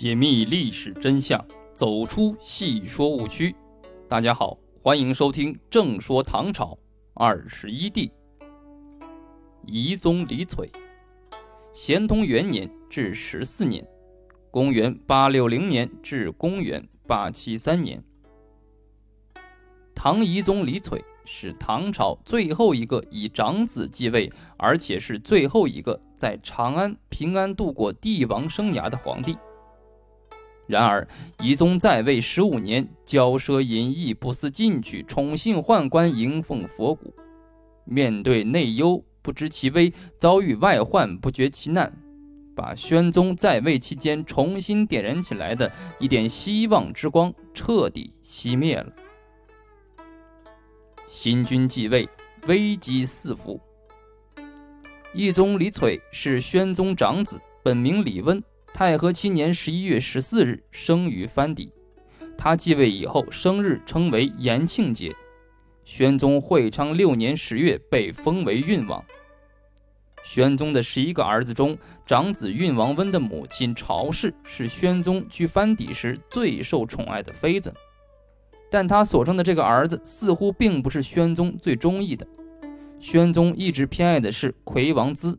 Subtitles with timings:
[0.00, 1.44] 解密历史真相，
[1.74, 3.54] 走出戏说误区。
[4.08, 6.78] 大家好，欢迎收听《正说唐朝
[7.12, 8.08] 二十一帝》。
[9.66, 10.70] 仪宗李璀，
[11.74, 13.86] 咸通元年至十四年，
[14.50, 18.02] 公元八六零年至公元八七三年。
[19.94, 29.36] 唐懿宗李璀是唐朝最后一个以长子继位，而且是最后一个在长安平安度过帝王生涯的皇帝。
[30.70, 31.06] 然而，
[31.40, 37.12] 懿宗在位十五年，骄奢淫逸，不思进取，宠信宦官，迎奉佛骨。
[37.84, 41.92] 面对内忧，不知其危；遭遇外患，不觉其难。
[42.54, 48.92] 把宣宗在位期间重新点燃起来的一点希望之光，彻底熄灭了。
[51.06, 52.08] 新君继位，
[52.46, 53.60] 危机四伏。
[55.12, 58.40] 懿宗李璀是宣宗长子，本名李温。
[58.80, 61.70] 太和七年十一月十四日生于藩邸。
[62.34, 65.14] 他继位以后，生日称为延庆节。
[65.84, 69.04] 宣宗会昌六年十月被封为郡王。
[70.24, 77.70] 宣宗的十一个儿子中，长子郡王温的母亲朝氏是宣宗居藩邸时最受宠爱的妃子。
[78.70, 82.26] 但他所生的这个儿子似乎并不是宣宗最中意的。
[82.98, 85.38] 宣宗一直偏爱的是魁王资，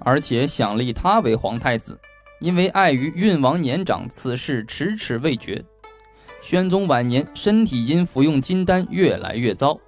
[0.00, 2.00] 而且想立他为皇太子。
[2.40, 5.64] 因为碍于运王年长，此事迟迟未决。
[6.42, 9.78] 宣宗晚年身体因服用金丹越来越糟。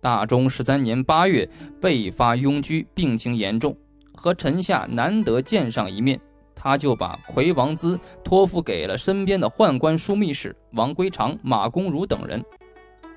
[0.00, 1.48] 大中十三年八月
[1.80, 3.76] 被发痈疽，病情严重，
[4.14, 6.18] 和臣下难得见上一面，
[6.54, 12.42] 他就把魁王资托付给了身边的宦官枢密使王归长、马公如等人。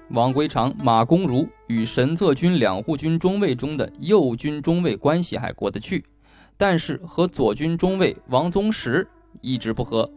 [0.09, 6.03] 王归长、马公如与神策军两护军中尉中的右军中尉关系还过得去。
[6.64, 9.05] 但是和左军中尉王宗实
[9.42, 10.10] 一直不和。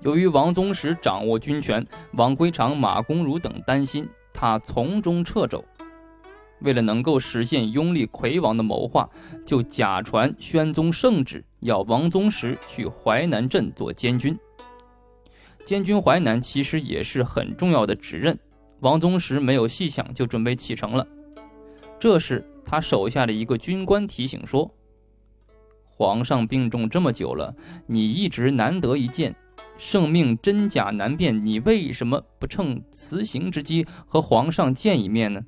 [0.00, 5.64] 由于王宗实掌握军权，王归长、马公如等担心他从中掣肘。
[6.62, 9.08] 为了能够实现拥立魁王的谋划，
[9.46, 14.36] 就假传宣宗圣旨，要王宗实去淮南镇做监军。
[15.64, 18.36] 监军淮南其实也是很重要的职任。
[18.80, 21.06] 王宗实没有细想，就准备启程了。
[22.00, 24.68] 这时，他手下的一个军官提醒说。
[26.00, 27.54] 皇上病重这么久了，
[27.86, 29.36] 你一直难得一见，
[29.76, 35.42] 圣命真假难辨，你为什么不趁辞行之机和皇上见一面呢？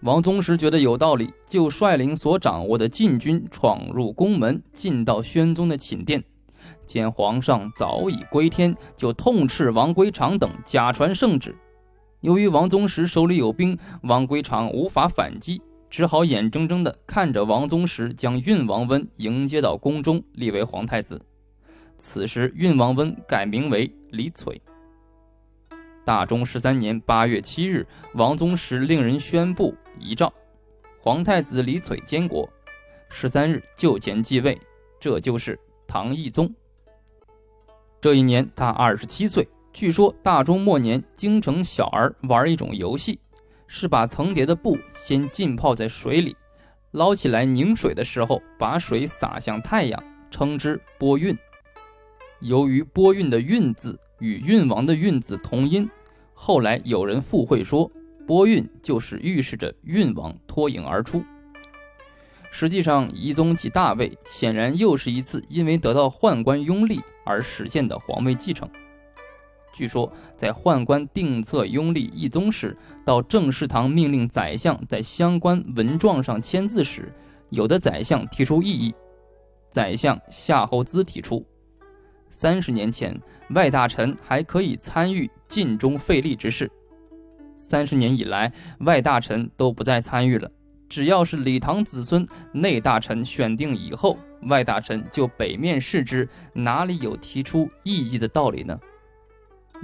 [0.00, 6.24] 王宗实觉得有道理，就率领所掌握的禁军闯入宫门，进到宣宗的寝殿，
[6.86, 11.54] 见皇上早已归天，就痛斥王归长等假传圣旨。
[12.22, 15.60] 由于王宗实手里有兵，王归长无法反击。
[15.92, 21.20] 只好眼睁睁地看着王宗实将郡王温迎接到宫中，立为皇太子。
[21.98, 24.58] 此时，郡王温改名为李璀。
[26.02, 30.32] 大中十三年八月七日，王宗实令人宣布遗诏，
[30.98, 32.48] 皇太子李璀监国。
[33.10, 34.58] 十三日就前继位，
[34.98, 36.50] 这就是唐懿宗。
[38.00, 39.46] 这一年他二十七岁。
[39.74, 43.20] 据说大中末年，京城小儿玩一种游戏。
[43.74, 46.36] 是把层叠的布先浸泡在水里，
[46.90, 51.34] 捞起来拧水的时候，把水洒向太阳，称之拨运。
[52.40, 55.88] 由于拨运的运字与运王的运字同音，
[56.34, 57.90] 后来有人附会说，
[58.26, 61.24] 拨运就是预示着运王脱颖而出。
[62.50, 68.68] 实际上，懿宗即大位，显然又是一次因为得到宦官拥立而实现的皇位继承。
[69.72, 77.12] 据说，在宦官定策拥立懿宗时，到正事堂命令宰相在相关文状上签字时，
[77.50, 78.94] 有的宰相提出异议。
[79.70, 81.46] 宰相夏侯资提出，
[82.28, 83.18] 三十年前
[83.50, 86.70] 外大臣还可以参与晋中废立之事，
[87.56, 90.50] 三十年以来外大臣都不再参与了。
[90.90, 98.78] 只要是李唐子孙，内大臣选定以后，外大臣就北面视之，哪里有提出异议的道理呢？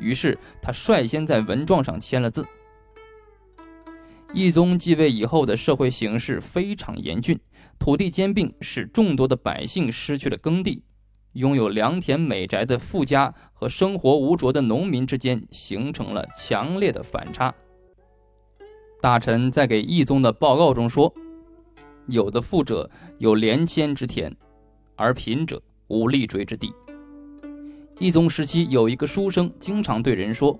[0.00, 2.46] 于是他率先在文状上签了字。
[4.34, 7.38] 懿宗继位以后的社会形势非常严峻，
[7.78, 10.82] 土地兼并使众多的百姓失去了耕地，
[11.32, 17.54] 拥有良田美宅的富家和生活无着的农民之间形成了强烈的反差。
[19.00, 21.12] 大臣在给懿宗的报告中说
[22.08, 24.36] ：“有的富者有连千之田，
[24.96, 26.70] 而贫者无立锥之地。”
[28.00, 30.56] 一宗时期有一个书生，经常对人说：“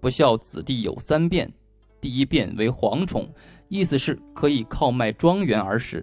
[0.00, 1.52] 不孝子弟有三变，
[2.00, 3.28] 第一变为蝗虫，
[3.68, 5.98] 意思是可以靠卖庄园而食；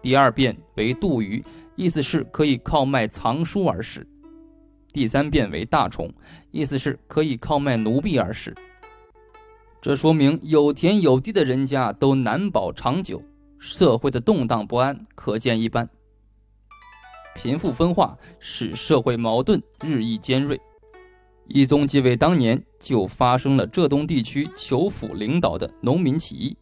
[0.00, 1.44] 第二变为杜鱼，
[1.76, 4.00] 意思是可以靠卖藏书而食；
[4.94, 6.10] 第三变为大虫，
[6.50, 8.54] 意思是可以靠卖奴婢而食。
[9.82, 13.22] 这说明有田有地的人家都难保长久，
[13.58, 15.86] 社会的动荡不安可见一斑。
[17.34, 20.60] 贫富分化使社会矛盾日益尖锐。
[21.48, 26.56] 一宗继位当年，就发生了浙东地区裘府领导的农民起义。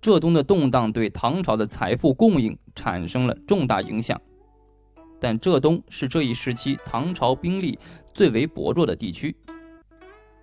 [0.00, 4.18] 浙东的动荡对唐朝的财富供应产生了重大影响。
[5.20, 7.78] 但浙东是这一时期唐朝兵力
[8.14, 9.36] 最为薄弱的地区，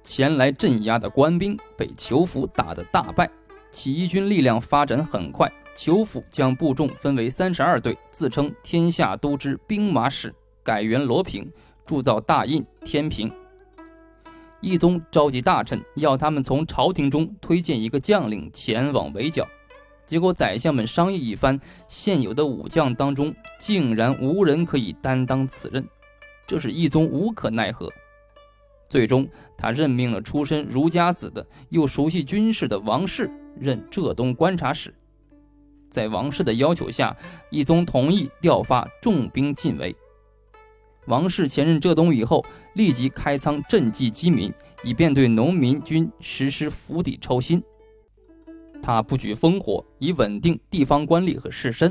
[0.04, 3.28] 前来镇压的官兵被裘府打得大败，
[3.72, 5.52] 起义军力量发展很快。
[5.78, 10.34] 裘府将部众分为三十二队，自称天下都知兵马使，
[10.64, 11.48] 改元罗平，
[11.86, 13.32] 铸造大印天平。
[14.60, 19.48] 懿宗召集大臣，要他们从朝廷中推荐一个将领前往围剿。
[20.04, 25.88] 结果宰相们商议一番，现有的武将当中竟然无人可以担当此任，
[26.48, 27.88] 这使懿宗无可奈何。
[28.90, 33.30] 最终，他任命了出身儒家子的又熟悉军事的王氏
[33.60, 34.92] 任浙东观察使。
[35.90, 37.16] 在王氏的要求下，
[37.50, 39.96] 懿宗同意调发重兵进围。
[41.08, 42.44] 王氏前任浙东以后，
[42.76, 44.54] 立即开仓赈济饥民，
[44.84, 47.64] 以便对农民军实施釜底抽薪。
[48.82, 51.90] 他不举烽火，以稳定地方官吏和士绅；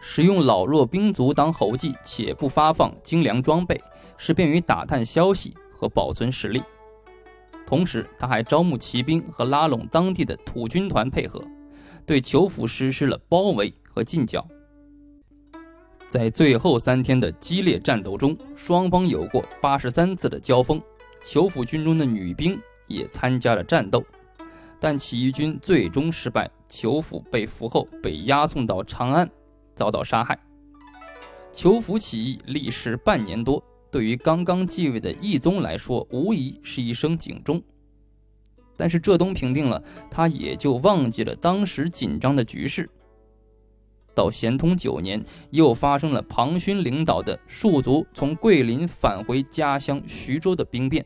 [0.00, 3.80] 使用老弱兵卒当侯妓，且不发放精良装备，
[4.16, 6.62] 是便于打探消息和保存实力。
[7.66, 11.42] 同时，他还招募骑兵和拉拢当地的土军团配合。
[12.08, 14.48] 对裘府实施了包围和进剿，
[16.08, 20.80] 在最后三天的激烈战斗中，双方有过八十三次的交锋。
[21.22, 24.02] 裘府军中的女兵也参加了战斗，
[24.80, 29.30] 但起义军最终失败，裘府被俘后被押送到长安，
[29.74, 30.38] 遭到杀害。
[31.52, 37.62] 裘府起义历时半年多，对于刚刚继位的懿宗来说，无疑是一声警钟。
[38.78, 42.88] 但是浙东平定了，他也就忘记了当时紧张的局势。
[44.14, 51.04] 到咸通九年，又发生了庞勋领导的戍卒从桂林返回家乡徐州的兵变。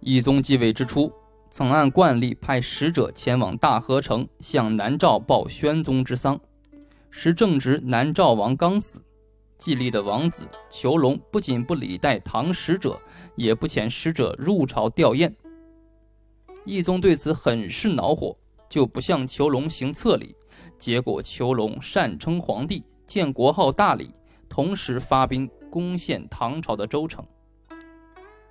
[0.00, 1.12] 懿宗继位之初，
[1.50, 6.40] 曾按惯例派使者前往大河城向南诏报宣宗之丧，
[7.10, 9.03] 时正值南诏王刚死。
[9.64, 13.00] 继立的王子囚龙不仅不礼待唐使者，
[13.34, 15.32] 也不遣使者入朝吊唁。
[16.66, 18.36] 义宗对此很是恼火，
[18.68, 20.36] 就不向囚龙行册礼。
[20.76, 24.14] 结果囚龙擅称皇帝，建国号大礼，
[24.50, 27.26] 同时发兵攻陷唐朝的州城。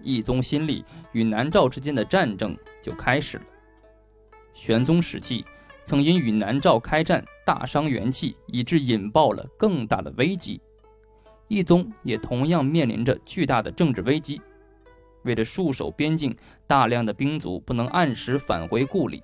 [0.02, 3.44] 义宗新立，与南诏之间的战争就开始了。
[4.52, 5.46] 玄宗时期
[5.84, 10.60] 曾因与南诏开战大伤元气，以致引爆了更大的危机。
[11.54, 14.42] 懿宗也同样面临着巨大的政治危机，
[15.22, 16.36] 为了戍守边境，
[16.66, 19.22] 大量的兵卒不能按时返回故里。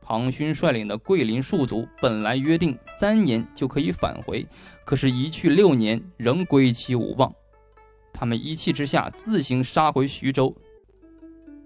[0.00, 4.44] 庞勋率领的桂林戍卒本来约定三年就可以返回，
[4.84, 7.32] 可是，一去六年仍归期无望。
[8.12, 10.52] 他们一气之下自行杀回徐州。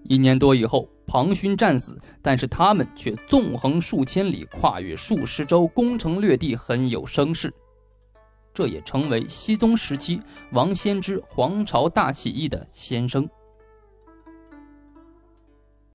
[0.03, 7.51] 一年多以后，庞勋战死，但是他们却纵横数千里，跨越数十州，攻城略地，很有声势。
[8.55, 10.17] 这也成为西宗时期
[10.53, 13.29] 王仙芝皇朝大起义的先声。